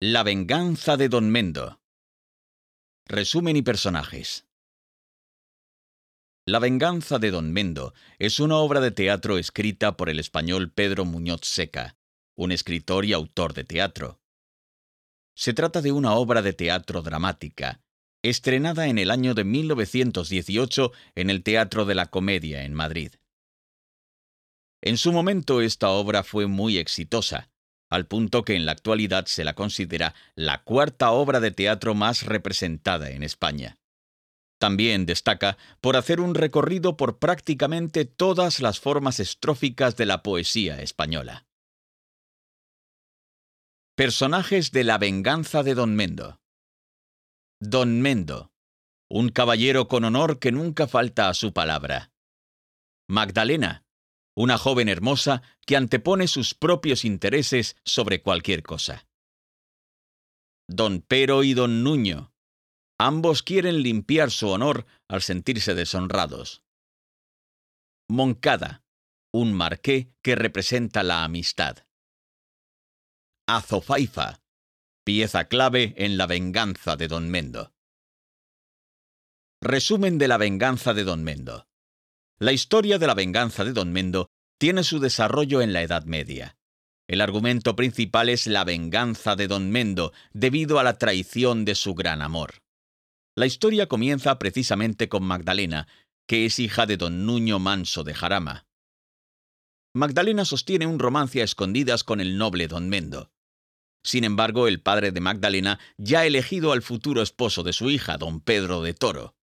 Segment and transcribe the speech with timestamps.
[0.00, 1.80] La venganza de Don Mendo.
[3.06, 4.46] Resumen y personajes.
[6.46, 11.04] La venganza de Don Mendo es una obra de teatro escrita por el español Pedro
[11.04, 11.96] Muñoz Seca,
[12.36, 14.20] un escritor y autor de teatro.
[15.34, 17.80] Se trata de una obra de teatro dramática,
[18.22, 23.14] estrenada en el año de 1918 en el Teatro de la Comedia en Madrid.
[24.80, 27.50] En su momento esta obra fue muy exitosa,
[27.90, 32.24] al punto que en la actualidad se la considera la cuarta obra de teatro más
[32.24, 33.78] representada en España.
[34.58, 40.82] También destaca por hacer un recorrido por prácticamente todas las formas estróficas de la poesía
[40.82, 41.46] española.
[43.94, 46.40] Personajes de la venganza de Don Mendo.
[47.60, 48.52] Don Mendo,
[49.08, 52.12] un caballero con honor que nunca falta a su palabra.
[53.08, 53.87] Magdalena,
[54.38, 59.08] una joven hermosa que antepone sus propios intereses sobre cualquier cosa.
[60.68, 62.32] Don Pero y don Nuño.
[63.00, 66.62] Ambos quieren limpiar su honor al sentirse deshonrados.
[68.08, 68.84] Moncada,
[69.32, 71.86] un marqué que representa la amistad.
[73.48, 74.40] Azofaifa,
[75.04, 77.72] pieza clave en la venganza de Don Mendo.
[79.60, 81.68] Resumen de la venganza de Don Mendo.
[82.40, 86.56] La historia de la venganza de Don Mendo tiene su desarrollo en la Edad Media.
[87.08, 91.96] El argumento principal es la venganza de Don Mendo debido a la traición de su
[91.96, 92.62] gran amor.
[93.36, 95.88] La historia comienza precisamente con Magdalena,
[96.28, 98.68] que es hija de Don Nuño Manso de Jarama.
[99.92, 103.32] Magdalena sostiene un romance a escondidas con el noble Don Mendo.
[104.04, 108.16] Sin embargo, el padre de Magdalena ya ha elegido al futuro esposo de su hija,
[108.16, 109.34] don Pedro de Toro.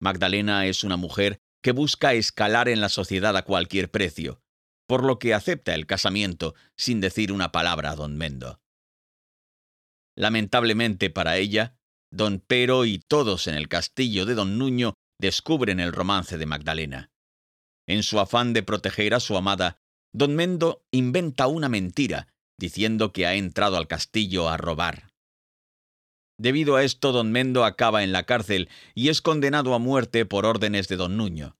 [0.00, 4.42] Magdalena es una mujer que busca escalar en la sociedad a cualquier precio,
[4.86, 8.60] por lo que acepta el casamiento sin decir una palabra a don Mendo.
[10.14, 11.78] Lamentablemente para ella,
[12.12, 17.10] don Pero y todos en el castillo de don Nuño descubren el romance de Magdalena.
[17.88, 19.78] En su afán de proteger a su amada,
[20.12, 25.13] don Mendo inventa una mentira, diciendo que ha entrado al castillo a robar.
[26.38, 30.46] Debido a esto, don Mendo acaba en la cárcel y es condenado a muerte por
[30.46, 31.56] órdenes de don Nuño.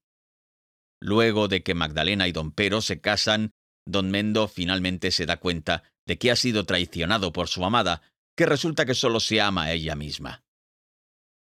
[1.01, 3.51] Luego de que Magdalena y don Pero se casan,
[3.85, 8.01] don Mendo finalmente se da cuenta de que ha sido traicionado por su amada,
[8.35, 10.43] que resulta que solo se ama a ella misma.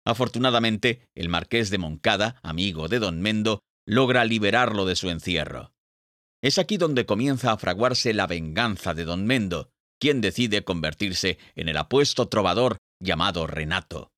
[0.04, 5.72] Afortunadamente, el marqués de Moncada, amigo de don Mendo, logra liberarlo de su encierro.
[6.42, 11.68] Es aquí donde comienza a fraguarse la venganza de don Mendo, quien decide convertirse en
[11.68, 14.12] el apuesto trovador llamado Renato.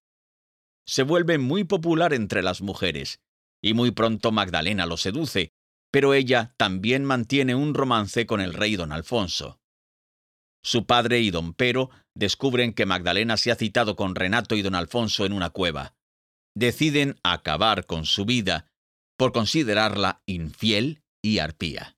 [0.86, 3.20] Se vuelve muy popular entre las mujeres,
[3.62, 5.52] y muy pronto Magdalena lo seduce,
[5.90, 9.60] pero ella también mantiene un romance con el rey don Alfonso.
[10.62, 14.74] Su padre y don Pero descubren que Magdalena se ha citado con Renato y don
[14.74, 15.94] Alfonso en una cueva.
[16.54, 18.66] Deciden acabar con su vida
[19.16, 21.97] por considerarla infiel y arpía.